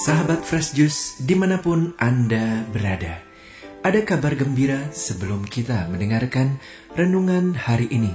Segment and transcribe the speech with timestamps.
[0.00, 3.20] Sahabat Fresh Juice di mana pun Anda berada.
[3.84, 6.56] Ada kabar gembira sebelum kita mendengarkan
[6.96, 8.08] renungan hari ini.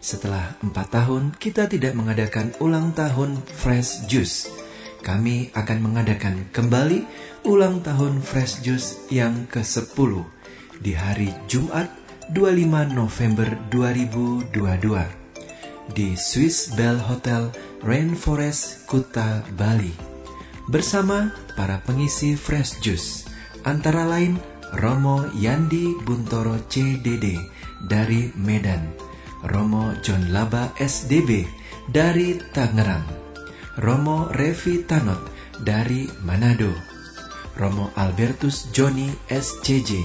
[0.00, 4.48] Setelah empat tahun kita tidak mengadakan ulang tahun Fresh Juice.
[5.04, 7.04] Kami akan mengadakan kembali
[7.44, 10.24] ulang tahun Fresh Juice yang ke-10
[10.80, 11.92] di hari Jumat
[12.32, 17.52] 25 November 2022 di Swiss Bell Hotel
[17.84, 20.07] Rainforest Kuta Bali
[20.68, 23.24] bersama para pengisi Fresh Juice
[23.64, 24.36] antara lain
[24.76, 27.40] Romo Yandi Buntoro CDD
[27.88, 28.92] dari Medan,
[29.48, 31.48] Romo John Laba SDB
[31.88, 33.08] dari Tangerang,
[33.80, 35.24] Romo Revi Tanot
[35.64, 36.68] dari Manado,
[37.56, 40.04] Romo Albertus Joni SCJ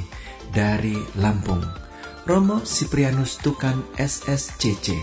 [0.56, 1.62] dari Lampung,
[2.24, 4.96] Romo Siprianus Tukan SSCC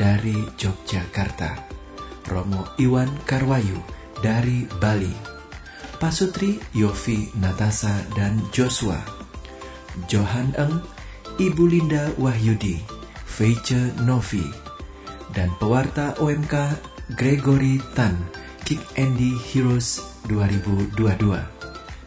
[0.00, 1.68] dari Yogyakarta,
[2.32, 3.76] Romo Iwan Karwayu
[4.22, 5.12] dari Bali,
[5.98, 8.96] Pasutri Yofi Natasa dan Joshua,
[10.06, 10.80] Johan Eng,
[11.42, 12.78] Ibu Linda Wahyudi,
[13.26, 14.46] Feice Novi,
[15.34, 16.54] dan pewarta OMK
[17.18, 18.14] Gregory Tan,
[18.62, 20.94] Kick Andy Heroes 2022,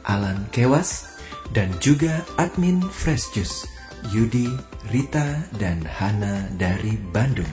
[0.07, 1.19] Alan Kewas,
[1.51, 3.67] dan juga admin Fresh Juice,
[4.15, 4.49] Yudi,
[4.89, 7.49] Rita, dan Hana dari Bandung.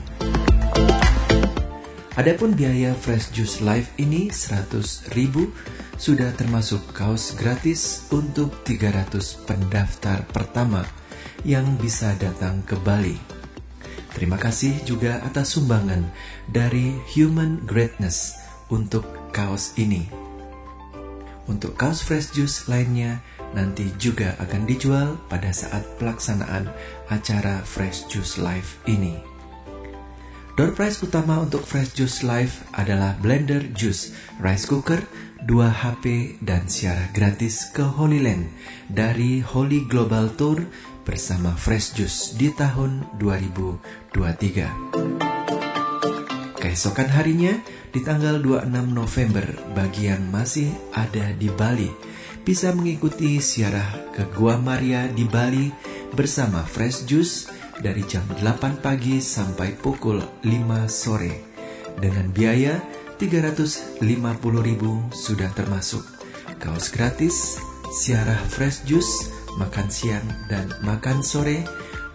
[2.13, 5.49] Adapun biaya Fresh Juice Live ini 100 ribu
[5.97, 10.85] sudah termasuk kaos gratis untuk 300 pendaftar pertama
[11.41, 13.17] yang bisa datang ke Bali.
[14.13, 16.05] Terima kasih juga atas sumbangan
[16.45, 18.37] dari Human Greatness
[18.69, 20.05] untuk kaos ini.
[21.49, 23.25] Untuk kaos Fresh Juice lainnya
[23.57, 26.69] nanti juga akan dijual pada saat pelaksanaan
[27.09, 29.32] acara Fresh Juice Live ini.
[30.53, 35.01] Door prize utama untuk Fresh Juice Live adalah blender juice, rice cooker,
[35.49, 38.53] 2 HP, dan siarah gratis ke Holy Land
[38.85, 40.61] dari Holy Global Tour
[41.09, 44.13] bersama Fresh Juice di tahun 2023.
[46.61, 47.57] Keesokan harinya,
[47.89, 51.89] di tanggal 26 November, bagi yang masih ada di Bali,
[52.45, 55.73] bisa mengikuti siarah ke Gua Maria di Bali
[56.13, 60.51] bersama Fresh Juice dari jam 8 pagi sampai pukul 5
[60.85, 61.33] sore
[61.97, 62.77] dengan biaya
[63.17, 64.03] 350.000
[65.13, 66.03] sudah termasuk
[66.59, 67.57] kaos gratis,
[67.93, 71.63] siarah fresh juice, makan siang dan makan sore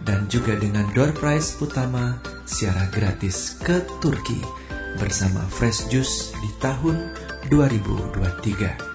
[0.03, 4.39] dan juga dengan door prize utama siarah gratis ke Turki
[4.97, 7.13] bersama Fresh Juice di tahun
[7.53, 8.88] 2023.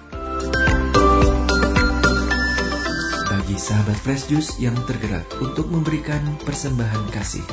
[3.55, 7.47] Bagi sahabat Fresh Juice yang tergerak untuk memberikan persembahan kasih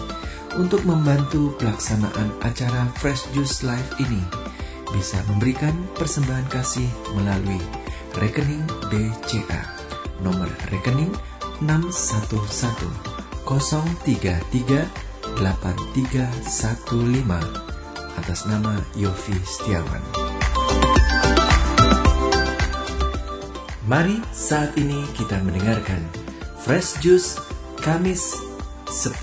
[0.58, 4.18] untuk membantu pelaksanaan acara Fresh Juice Live ini
[4.90, 7.62] bisa memberikan persembahan kasih melalui
[8.18, 9.62] rekening BCA
[10.26, 11.14] nomor rekening
[11.62, 12.66] 611
[18.18, 20.21] atas nama Yofi Setiawan.
[23.92, 26.00] Mari saat ini kita mendengarkan
[26.64, 27.36] Fresh Juice
[27.84, 28.40] Kamis
[28.88, 29.20] 10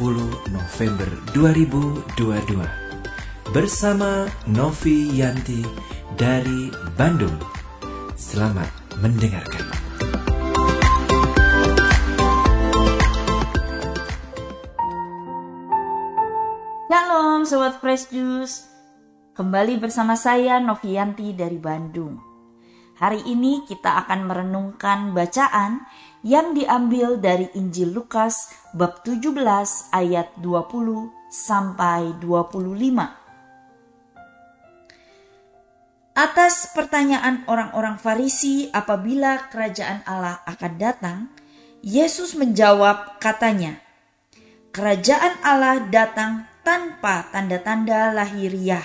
[0.53, 5.65] November 2022 bersama Novi Yanti
[6.13, 7.33] dari Bandung.
[8.13, 8.69] Selamat
[9.01, 9.65] mendengarkan.
[16.85, 18.69] Shalom Sobat Fresh Juice
[19.33, 22.28] Kembali bersama saya Novianti dari Bandung
[22.99, 25.87] Hari ini kita akan merenungkan bacaan
[26.19, 29.39] yang diambil dari Injil Lukas bab 17
[29.95, 32.59] ayat 20 sampai 25.
[36.11, 41.31] Atas pertanyaan orang-orang Farisi apabila kerajaan Allah akan datang,
[41.79, 43.79] Yesus menjawab katanya,
[44.75, 48.83] Kerajaan Allah datang tanpa tanda-tanda lahiriah.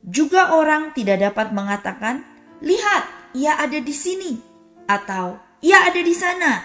[0.00, 2.24] Juga orang tidak dapat mengatakan,
[2.58, 3.04] Lihat,
[3.36, 4.38] ia ada di sini
[4.88, 6.64] atau ia ada di sana.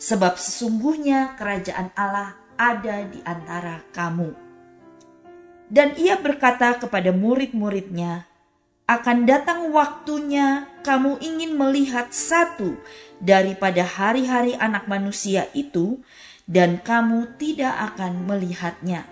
[0.00, 4.32] Sebab sesungguhnya kerajaan Allah ada di antara kamu.
[5.70, 8.26] Dan ia berkata kepada murid-muridnya,
[8.90, 12.74] akan datang waktunya kamu ingin melihat satu
[13.22, 16.02] daripada hari-hari anak manusia itu,
[16.50, 19.06] dan kamu tidak akan melihatnya.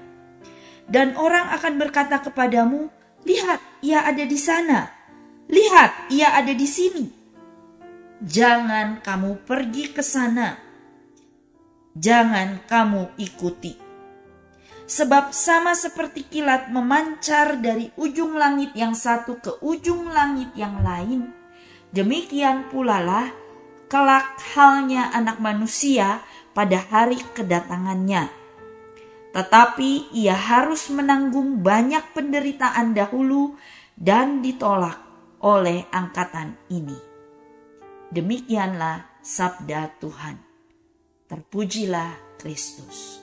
[0.90, 2.90] Dan orang akan berkata kepadamu,
[3.22, 4.97] "Lihat, ia ada di sana."
[5.48, 7.06] Lihat, ia ada di sini.
[8.20, 10.56] Jangan kamu pergi ke sana.
[11.96, 13.74] Jangan kamu ikuti.
[14.88, 21.28] Sebab sama seperti kilat memancar dari ujung langit yang satu ke ujung langit yang lain,
[21.88, 23.32] Demikian pula lah
[23.88, 26.20] kelak halnya anak manusia
[26.52, 28.28] pada hari kedatangannya.
[29.32, 33.56] Tetapi ia harus menanggung banyak penderitaan dahulu
[33.96, 35.07] dan ditolak
[35.42, 36.96] oleh angkatan ini.
[38.10, 40.40] Demikianlah sabda Tuhan.
[41.28, 43.20] Terpujilah Kristus.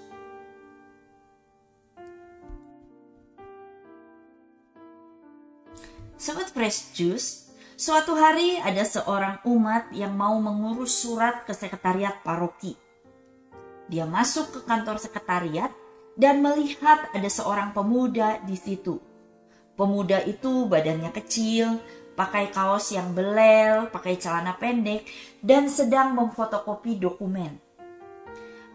[6.16, 12.78] Sobat Fresh Juice, suatu hari ada seorang umat yang mau mengurus surat ke sekretariat paroki.
[13.92, 15.70] Dia masuk ke kantor sekretariat
[16.16, 18.98] dan melihat ada seorang pemuda di situ.
[19.76, 21.84] Pemuda itu badannya kecil,
[22.16, 25.06] pakai kaos yang belel, pakai celana pendek,
[25.44, 27.60] dan sedang memfotokopi dokumen.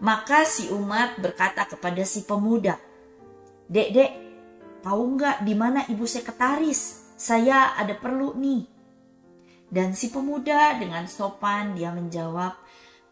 [0.01, 2.77] Maka si umat berkata kepada si pemuda,
[3.71, 4.13] Dek, dek,
[4.81, 7.01] tahu nggak di mana ibu sekretaris?
[7.21, 8.65] saya ada perlu nih.
[9.69, 12.57] Dan si pemuda dengan sopan dia menjawab,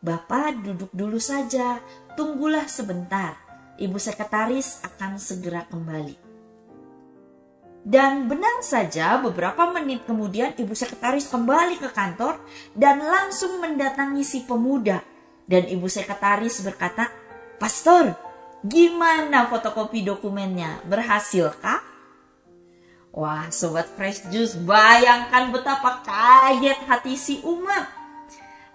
[0.01, 1.83] Bapak duduk dulu saja,
[2.17, 3.37] tunggulah sebentar.
[3.79, 6.28] Ibu sekretaris akan segera kembali.
[7.89, 12.37] Dan benar saja beberapa menit kemudian ibu sekretaris kembali ke kantor
[12.77, 15.01] dan langsung mendatangi si pemuda.
[15.49, 17.09] Dan ibu sekretaris berkata,
[17.57, 18.13] Pastor,
[18.61, 20.85] gimana fotokopi dokumennya?
[20.85, 21.81] Berhasilkah?
[23.17, 27.89] Wah, sobat Fresh Juice, bayangkan betapa kaget hati si umat.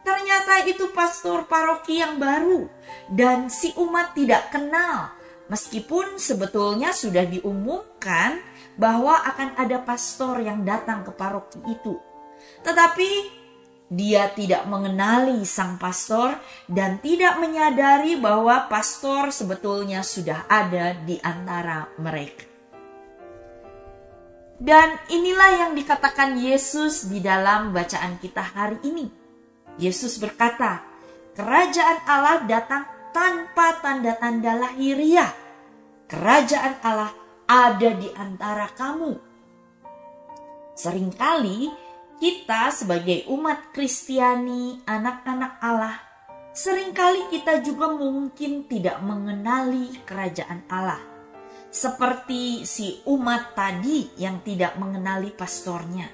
[0.02, 2.68] Ternyata itu pastor paroki yang baru
[3.14, 5.16] dan si umat tidak kenal.
[5.48, 8.42] Meskipun sebetulnya sudah diumumkan
[8.76, 11.98] bahwa akan ada pastor yang datang ke paroki itu.
[12.66, 13.12] Tetapi
[13.94, 16.34] dia tidak mengenali sang pastor
[16.66, 22.50] dan tidak menyadari bahwa pastor sebetulnya sudah ada di antara mereka.
[24.64, 29.12] Dan inilah yang dikatakan Yesus di dalam bacaan kita hari ini.
[29.76, 30.86] Yesus berkata,
[31.36, 35.32] "Kerajaan Allah datang tanpa tanda-tanda lahiriah.
[36.10, 37.14] Kerajaan Allah
[37.48, 39.14] ada di antara kamu."
[40.74, 41.70] Seringkali
[42.18, 45.98] kita sebagai umat Kristiani, anak-anak Allah,
[46.56, 51.14] sering kali kita juga mungkin tidak mengenali kerajaan Allah
[51.74, 56.06] seperti si umat tadi yang tidak mengenali pastornya.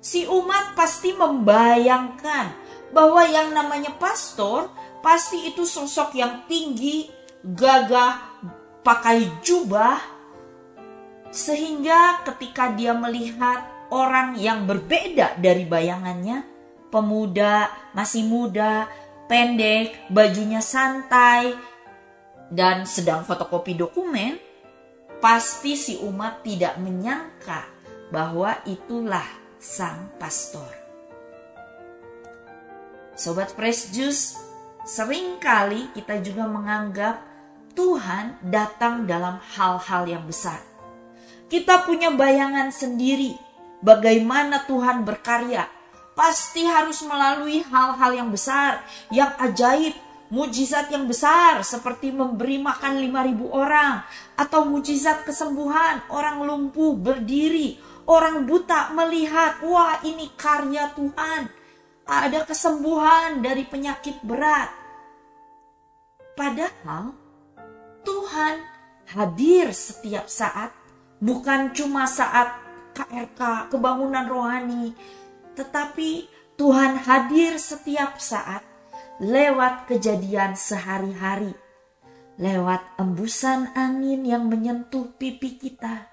[0.00, 2.46] Si umat pasti membayangkan
[2.96, 4.72] bahwa yang namanya pastor
[5.04, 7.12] pasti itu sosok yang tinggi,
[7.44, 8.40] gagah,
[8.80, 10.15] pakai jubah,
[11.30, 16.42] sehingga ketika dia melihat orang yang berbeda dari bayangannya,
[16.90, 18.90] pemuda, masih muda,
[19.30, 21.54] pendek, bajunya santai,
[22.50, 24.38] dan sedang fotokopi dokumen,
[25.18, 27.66] pasti si umat tidak menyangka
[28.10, 29.26] bahwa itulah
[29.58, 30.70] sang pastor.
[33.16, 34.36] Sobat Fresh Juice,
[34.84, 37.18] sering kali kita juga menganggap
[37.72, 40.75] Tuhan datang dalam hal-hal yang besar.
[41.46, 43.38] Kita punya bayangan sendiri
[43.78, 45.70] bagaimana Tuhan berkarya.
[46.16, 48.82] Pasti harus melalui hal-hal yang besar,
[49.12, 49.92] yang ajaib,
[50.26, 54.02] mujizat yang besar seperti memberi makan 5000 orang
[54.34, 57.78] atau mujizat kesembuhan orang lumpuh berdiri,
[58.10, 61.52] orang buta melihat, wah ini karya Tuhan.
[62.06, 64.70] Ada kesembuhan dari penyakit berat.
[66.38, 67.14] Padahal
[68.06, 68.54] Tuhan
[69.10, 70.70] hadir setiap saat,
[71.20, 72.52] bukan cuma saat
[72.96, 74.96] KRK, kebangunan rohani,
[75.56, 78.64] tetapi Tuhan hadir setiap saat
[79.20, 81.52] lewat kejadian sehari-hari,
[82.40, 86.08] lewat embusan angin yang menyentuh pipi kita,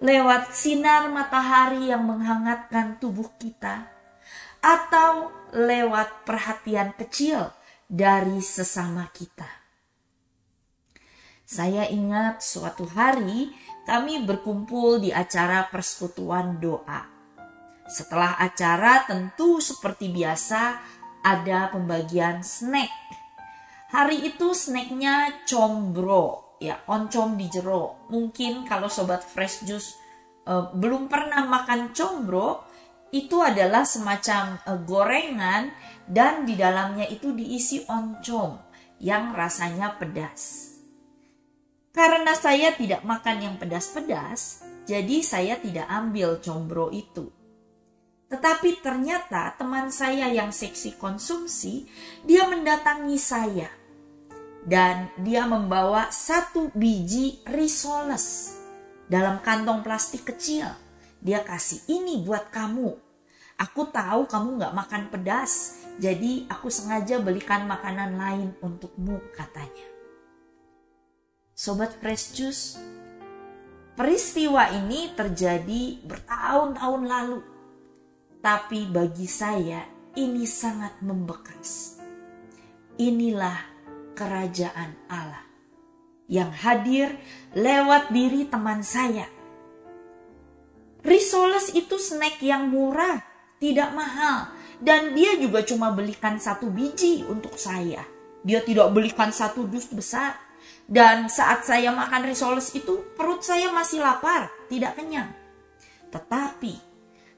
[0.00, 3.88] lewat sinar matahari yang menghangatkan tubuh kita,
[4.60, 7.52] atau lewat perhatian kecil
[7.88, 9.48] dari sesama kita.
[11.48, 13.48] Saya ingat suatu hari
[13.88, 17.08] kami berkumpul di acara persekutuan doa.
[17.88, 20.76] Setelah acara, tentu seperti biasa,
[21.24, 22.92] ada pembagian snack.
[23.88, 28.04] Hari itu snacknya combro, ya oncom di jero.
[28.12, 29.96] Mungkin kalau sobat fresh juice
[30.44, 32.68] uh, belum pernah makan combro,
[33.08, 35.72] itu adalah semacam uh, gorengan
[36.04, 38.60] dan di dalamnya itu diisi oncom
[39.00, 40.77] yang rasanya pedas.
[41.92, 47.32] Karena saya tidak makan yang pedas-pedas, jadi saya tidak ambil combro itu.
[48.28, 51.88] Tetapi ternyata teman saya yang seksi konsumsi,
[52.28, 53.72] dia mendatangi saya.
[54.68, 58.52] Dan dia membawa satu biji risoles
[59.08, 60.68] dalam kantong plastik kecil.
[61.24, 62.92] Dia kasih ini buat kamu.
[63.58, 69.87] Aku tahu kamu gak makan pedas, jadi aku sengaja belikan makanan lain untukmu katanya.
[71.58, 72.78] Sobat Fresh Juice,
[73.98, 77.42] peristiwa ini terjadi bertahun-tahun lalu.
[78.38, 79.82] Tapi bagi saya
[80.14, 81.98] ini sangat membekas.
[83.02, 83.58] Inilah
[84.14, 85.42] kerajaan Allah
[86.30, 87.18] yang hadir
[87.58, 89.26] lewat diri teman saya.
[91.02, 93.18] Risoles itu snack yang murah,
[93.58, 98.06] tidak mahal, dan dia juga cuma belikan satu biji untuk saya.
[98.46, 100.47] Dia tidak belikan satu dus besar.
[100.88, 105.28] Dan saat saya makan risoles itu, perut saya masih lapar, tidak kenyang.
[106.08, 106.80] Tetapi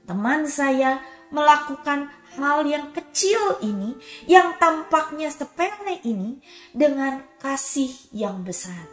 [0.06, 1.02] teman saya
[1.34, 3.98] melakukan hal yang kecil ini,
[4.30, 6.38] yang tampaknya sepele ini,
[6.70, 8.86] dengan kasih yang besar,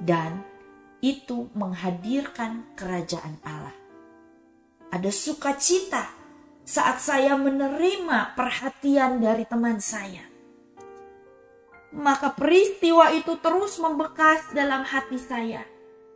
[0.00, 0.40] dan
[1.04, 3.76] itu menghadirkan kerajaan Allah.
[4.88, 6.08] Ada sukacita
[6.64, 10.31] saat saya menerima perhatian dari teman saya
[11.92, 15.62] maka peristiwa itu terus membekas dalam hati saya.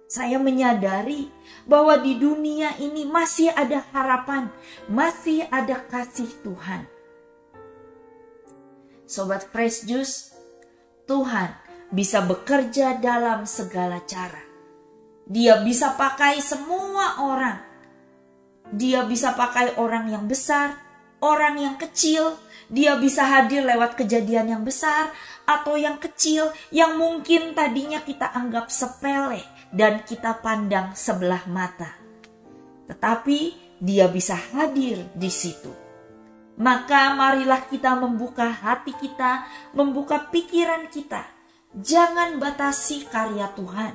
[0.06, 1.28] Saya menyadari
[1.66, 4.48] bahwa di dunia ini masih ada harapan,
[4.88, 6.86] masih ada kasih Tuhan.
[9.06, 10.34] Sobat Fresh Juice,
[11.06, 11.54] Tuhan
[11.90, 14.42] bisa bekerja dalam segala cara.
[15.26, 17.58] Dia bisa pakai semua orang.
[18.70, 20.74] Dia bisa pakai orang yang besar,
[21.22, 22.34] orang yang kecil,
[22.66, 25.14] dia bisa hadir lewat kejadian yang besar
[25.46, 31.94] atau yang kecil yang mungkin tadinya kita anggap sepele dan kita pandang sebelah mata.
[32.90, 33.38] Tetapi
[33.78, 35.70] dia bisa hadir di situ.
[36.56, 39.44] Maka marilah kita membuka hati kita,
[39.76, 41.28] membuka pikiran kita.
[41.76, 43.92] Jangan batasi karya Tuhan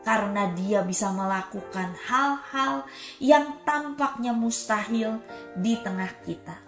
[0.00, 2.88] karena dia bisa melakukan hal-hal
[3.20, 5.20] yang tampaknya mustahil
[5.60, 6.63] di tengah kita.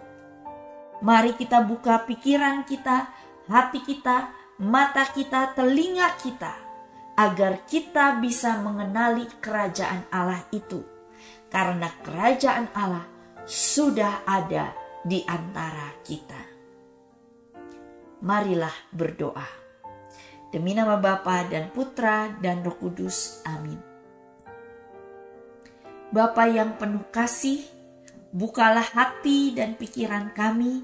[0.97, 3.13] Mari kita buka pikiran kita,
[3.45, 6.53] hati kita, mata kita, telinga kita,
[7.13, 10.81] agar kita bisa mengenali kerajaan Allah itu.
[11.47, 13.05] Karena kerajaan Allah
[13.45, 14.73] sudah ada
[15.05, 16.41] di antara kita.
[18.25, 19.47] Marilah berdoa.
[20.49, 23.45] Demi nama Bapa dan Putra dan Roh Kudus.
[23.45, 23.77] Amin.
[26.07, 27.61] Bapa yang penuh kasih,
[28.31, 30.83] bukalah hati dan pikiran kami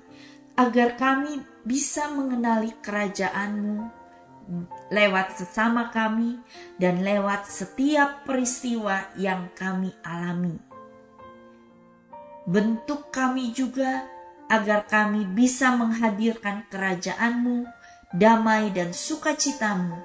[0.54, 4.04] agar kami bisa mengenali kerajaan-Mu
[4.92, 6.38] lewat sesama kami
[6.78, 10.60] dan lewat setiap peristiwa yang kami alami.
[12.44, 14.04] Bentuk kami juga
[14.52, 17.64] agar kami bisa menghadirkan kerajaan-Mu,
[18.12, 19.98] damai dan sukacitamu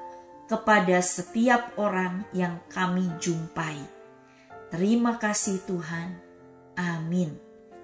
[0.47, 3.76] kepada setiap orang yang kami jumpai.
[4.71, 6.28] Terima kasih Tuhan.
[6.79, 7.35] Amin.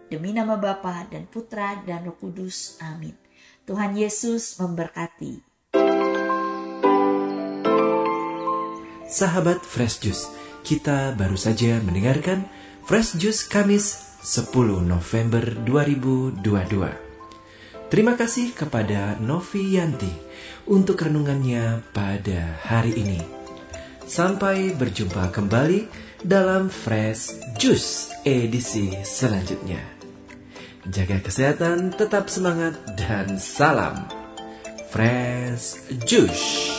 [0.07, 2.79] Demi nama Bapa dan Putra dan Roh Kudus.
[2.79, 3.19] Amin.
[3.67, 5.43] Tuhan Yesus memberkati.
[9.11, 10.31] Sahabat Fresh Juice,
[10.63, 12.47] kita baru saja mendengarkan
[12.87, 14.55] Fresh Juice Kamis 10
[14.87, 16.39] November 2022.
[17.91, 20.11] Terima kasih kepada Novi Yanti
[20.71, 23.21] untuk renungannya pada hari ini.
[24.05, 29.85] Sampai berjumpa kembali dalam Fresh Juice edisi selanjutnya.
[30.89, 34.09] Jaga kesehatan, tetap semangat, dan salam
[34.89, 36.74] Fresh Juice.